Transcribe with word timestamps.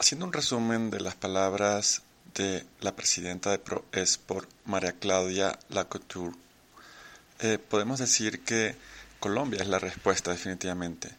Haciendo 0.00 0.24
un 0.24 0.32
resumen 0.32 0.90
de 0.90 0.98
las 0.98 1.14
palabras 1.14 2.00
de 2.34 2.64
la 2.80 2.96
presidenta 2.96 3.50
de 3.50 3.58
ProEsport, 3.58 4.48
María 4.64 4.92
Claudia 4.92 5.58
Lacouture, 5.68 6.34
eh, 7.40 7.58
podemos 7.58 7.98
decir 7.98 8.42
que 8.42 8.76
Colombia 9.18 9.60
es 9.60 9.68
la 9.68 9.78
respuesta 9.78 10.30
definitivamente. 10.30 11.10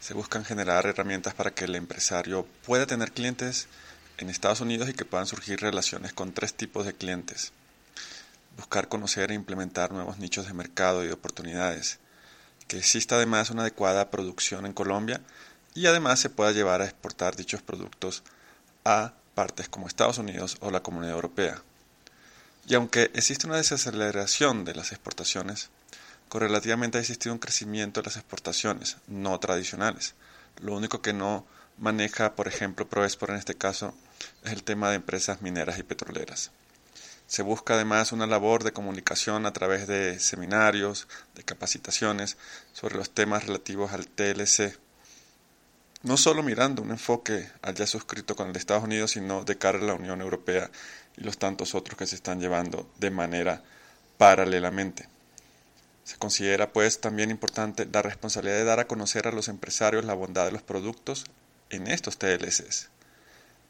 Se 0.00 0.14
buscan 0.14 0.46
generar 0.46 0.86
herramientas 0.86 1.34
para 1.34 1.50
que 1.50 1.66
el 1.66 1.74
empresario 1.74 2.46
pueda 2.64 2.86
tener 2.86 3.12
clientes 3.12 3.68
en 4.16 4.30
Estados 4.30 4.62
Unidos 4.62 4.88
y 4.88 4.94
que 4.94 5.04
puedan 5.04 5.26
surgir 5.26 5.60
relaciones 5.60 6.14
con 6.14 6.32
tres 6.32 6.54
tipos 6.54 6.86
de 6.86 6.94
clientes. 6.94 7.52
Buscar 8.56 8.88
conocer 8.88 9.30
e 9.30 9.34
implementar 9.34 9.92
nuevos 9.92 10.16
nichos 10.16 10.46
de 10.46 10.54
mercado 10.54 11.04
y 11.04 11.08
de 11.08 11.12
oportunidades. 11.12 11.98
Que 12.66 12.78
exista 12.78 13.16
además 13.16 13.50
una 13.50 13.60
adecuada 13.60 14.10
producción 14.10 14.64
en 14.64 14.72
Colombia 14.72 15.20
y 15.74 15.86
además 15.86 16.20
se 16.20 16.30
pueda 16.30 16.52
llevar 16.52 16.80
a 16.82 16.84
exportar 16.84 17.36
dichos 17.36 17.62
productos 17.62 18.22
a 18.84 19.14
partes 19.34 19.68
como 19.68 19.86
Estados 19.86 20.18
Unidos 20.18 20.56
o 20.60 20.70
la 20.70 20.82
Comunidad 20.82 21.14
Europea. 21.14 21.62
Y 22.66 22.74
aunque 22.74 23.10
existe 23.14 23.46
una 23.46 23.56
desaceleración 23.56 24.64
de 24.64 24.74
las 24.74 24.92
exportaciones, 24.92 25.70
correlativamente 26.28 26.98
ha 26.98 27.00
existido 27.00 27.32
un 27.32 27.38
crecimiento 27.38 28.00
de 28.00 28.06
las 28.06 28.16
exportaciones 28.16 28.98
no 29.06 29.38
tradicionales. 29.40 30.14
Lo 30.60 30.74
único 30.74 31.02
que 31.02 31.12
no 31.12 31.46
maneja, 31.78 32.36
por 32.36 32.48
ejemplo, 32.48 32.88
Proespor 32.88 33.30
en 33.30 33.36
este 33.36 33.56
caso, 33.56 33.94
es 34.44 34.52
el 34.52 34.62
tema 34.62 34.90
de 34.90 34.96
empresas 34.96 35.42
mineras 35.42 35.78
y 35.78 35.82
petroleras. 35.82 36.50
Se 37.26 37.42
busca 37.42 37.74
además 37.74 38.12
una 38.12 38.26
labor 38.26 38.62
de 38.62 38.72
comunicación 38.72 39.46
a 39.46 39.52
través 39.52 39.86
de 39.86 40.20
seminarios, 40.20 41.08
de 41.34 41.42
capacitaciones 41.42 42.36
sobre 42.72 42.96
los 42.96 43.10
temas 43.10 43.46
relativos 43.46 43.92
al 43.92 44.06
TLC, 44.06 44.78
no 46.02 46.16
solo 46.16 46.42
mirando 46.42 46.82
un 46.82 46.90
enfoque 46.90 47.48
allá 47.62 47.86
suscrito 47.86 48.34
con 48.34 48.48
el 48.48 48.52
de 48.52 48.58
Estados 48.58 48.84
Unidos, 48.84 49.12
sino 49.12 49.44
de 49.44 49.56
cara 49.56 49.78
a 49.78 49.82
la 49.82 49.94
Unión 49.94 50.20
Europea 50.20 50.70
y 51.16 51.22
los 51.22 51.38
tantos 51.38 51.74
otros 51.74 51.96
que 51.96 52.06
se 52.06 52.16
están 52.16 52.40
llevando 52.40 52.90
de 52.98 53.10
manera 53.10 53.62
paralelamente. 54.18 55.08
Se 56.04 56.16
considera 56.16 56.72
pues 56.72 57.00
también 57.00 57.30
importante 57.30 57.86
la 57.90 58.02
responsabilidad 58.02 58.56
de 58.56 58.64
dar 58.64 58.80
a 58.80 58.88
conocer 58.88 59.28
a 59.28 59.32
los 59.32 59.48
empresarios 59.48 60.04
la 60.04 60.14
bondad 60.14 60.46
de 60.46 60.52
los 60.52 60.62
productos 60.62 61.24
en 61.70 61.86
estos 61.86 62.18
TLCs. 62.18 62.88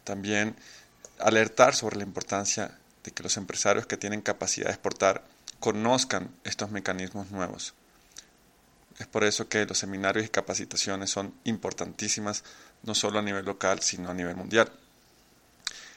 También 0.04 0.56
alertar 1.18 1.74
sobre 1.74 1.98
la 1.98 2.04
importancia 2.04 2.78
de 3.04 3.10
que 3.10 3.22
los 3.22 3.36
empresarios 3.36 3.86
que 3.86 3.98
tienen 3.98 4.22
capacidad 4.22 4.66
de 4.66 4.72
exportar 4.72 5.22
conozcan 5.60 6.30
estos 6.44 6.70
mecanismos 6.70 7.30
nuevos 7.30 7.74
es 9.02 9.08
por 9.08 9.24
eso 9.24 9.48
que 9.48 9.66
los 9.66 9.78
seminarios 9.78 10.24
y 10.24 10.28
capacitaciones 10.28 11.10
son 11.10 11.34
importantísimas, 11.42 12.44
no 12.84 12.94
solo 12.94 13.18
a 13.18 13.22
nivel 13.22 13.44
local, 13.44 13.80
sino 13.82 14.10
a 14.10 14.14
nivel 14.14 14.36
mundial. 14.36 14.70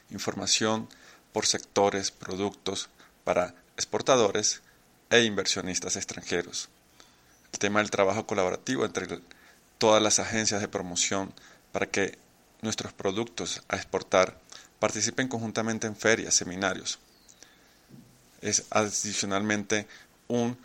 Información 0.10 0.90
por 1.32 1.46
sectores, 1.46 2.10
productos 2.10 2.90
para 3.24 3.54
exportadores 3.76 4.62
e 5.12 5.22
inversionistas 5.24 5.98
extranjeros. 5.98 6.70
El 7.54 7.60
tema 7.60 7.80
del 7.80 7.92
trabajo 7.92 8.26
colaborativo 8.26 8.86
entre 8.86 9.08
todas 9.78 10.02
las 10.02 10.18
agencias 10.18 10.62
de 10.62 10.68
promoción 10.68 11.32
para 11.72 11.86
que 11.86 12.18
nuestros 12.64 12.92
productos 12.92 13.62
a 13.68 13.76
exportar 13.76 14.40
participen 14.80 15.28
conjuntamente 15.28 15.86
en 15.86 15.96
ferias, 15.96 16.34
seminarios. 16.34 16.98
Es 18.42 18.66
adicionalmente 18.72 19.88
un 20.28 20.58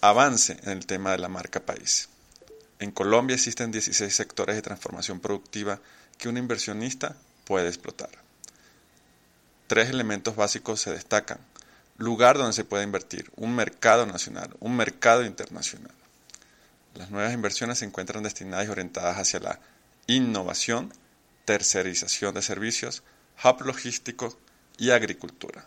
avance 0.00 0.58
en 0.62 0.70
el 0.70 0.86
tema 0.86 1.12
de 1.12 1.18
la 1.18 1.28
marca 1.28 1.60
país. 1.60 2.08
En 2.78 2.90
Colombia 2.90 3.34
existen 3.34 3.72
16 3.72 4.14
sectores 4.14 4.54
de 4.56 4.62
transformación 4.62 5.20
productiva 5.20 5.80
que 6.18 6.28
un 6.28 6.36
inversionista 6.36 7.16
puede 7.44 7.68
explotar. 7.68 8.10
Tres 9.66 9.88
elementos 9.88 10.36
básicos 10.36 10.80
se 10.80 10.92
destacan. 10.92 11.38
Lugar 11.96 12.36
donde 12.36 12.52
se 12.52 12.64
puede 12.64 12.84
invertir, 12.84 13.30
un 13.36 13.54
mercado 13.54 14.04
nacional, 14.06 14.54
un 14.60 14.76
mercado 14.76 15.24
internacional. 15.24 15.94
Las 16.94 17.10
nuevas 17.10 17.32
inversiones 17.32 17.78
se 17.78 17.86
encuentran 17.86 18.22
destinadas 18.22 18.66
y 18.66 18.70
orientadas 18.70 19.16
hacia 19.18 19.40
la 19.40 19.60
innovación, 20.06 20.92
tercerización 21.46 22.34
de 22.34 22.42
servicios, 22.42 23.02
hub 23.42 23.62
logístico 23.62 24.38
y 24.78 24.90
agricultura. 24.90 25.66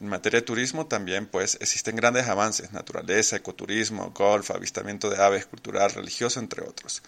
En 0.00 0.08
materia 0.08 0.40
de 0.40 0.46
turismo 0.46 0.86
también 0.86 1.26
pues 1.26 1.56
existen 1.60 1.96
grandes 1.96 2.28
avances, 2.28 2.72
naturaleza, 2.72 3.36
ecoturismo, 3.36 4.10
golf, 4.10 4.50
avistamiento 4.50 5.10
de 5.10 5.22
aves, 5.22 5.46
cultural, 5.46 5.90
religioso, 5.92 6.40
entre 6.40 6.62
otros. 6.62 7.02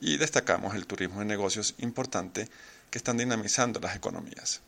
Y 0.00 0.16
destacamos 0.18 0.74
el 0.74 0.86
turismo 0.86 1.20
de 1.20 1.26
negocios 1.26 1.74
importante 1.78 2.48
que 2.90 2.98
están 2.98 3.16
dinamizando 3.16 3.80
las 3.80 3.96
economías. 3.96 4.60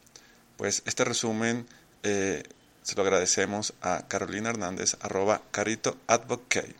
Pues 0.56 0.82
este 0.84 1.04
resumen 1.04 1.66
eh, 2.02 2.42
se 2.82 2.96
lo 2.96 3.02
agradecemos 3.02 3.74
a 3.82 4.06
Carolina 4.08 4.50
Hernández, 4.50 4.96
arroba 5.00 5.42
Carito 5.50 5.96
Advocate. 6.06 6.74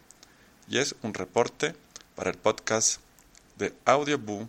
Y 0.68 0.78
es 0.78 0.94
un 1.02 1.14
reporte 1.14 1.74
para 2.14 2.30
el 2.30 2.38
podcast 2.38 3.00
de 3.58 3.74
Audioboo 3.84 4.48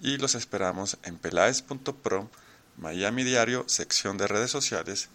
y 0.00 0.16
los 0.18 0.34
esperamos 0.34 0.98
en 1.02 1.18
pelaes.pro, 1.18 2.30
Miami 2.76 3.24
Diario, 3.24 3.64
sección 3.68 4.16
de 4.18 4.26
redes 4.26 4.50
sociales 4.50 5.08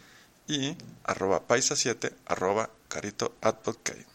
y 0.47 0.77
arroba 1.03 1.47
paisa7 1.47 2.11
arroba 2.25 2.69
carito 2.87 3.35
advocate. 3.41 4.14